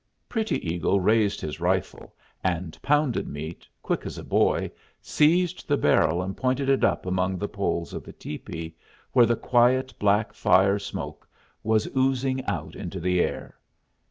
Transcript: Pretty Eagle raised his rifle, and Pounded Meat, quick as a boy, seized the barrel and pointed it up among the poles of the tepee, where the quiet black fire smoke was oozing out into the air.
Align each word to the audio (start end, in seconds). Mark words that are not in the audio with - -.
Pretty 0.27 0.67
Eagle 0.67 0.99
raised 0.99 1.39
his 1.41 1.59
rifle, 1.59 2.15
and 2.43 2.75
Pounded 2.81 3.27
Meat, 3.27 3.67
quick 3.83 4.03
as 4.03 4.17
a 4.17 4.23
boy, 4.23 4.71
seized 4.99 5.67
the 5.67 5.77
barrel 5.77 6.23
and 6.23 6.35
pointed 6.35 6.69
it 6.69 6.83
up 6.83 7.05
among 7.05 7.37
the 7.37 7.47
poles 7.47 7.93
of 7.93 8.03
the 8.03 8.11
tepee, 8.13 8.73
where 9.11 9.27
the 9.27 9.35
quiet 9.35 9.93
black 9.99 10.33
fire 10.33 10.79
smoke 10.79 11.29
was 11.61 11.87
oozing 11.95 12.43
out 12.45 12.75
into 12.75 12.99
the 12.99 13.19
air. 13.21 13.55